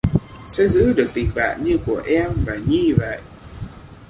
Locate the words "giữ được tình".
0.67-1.29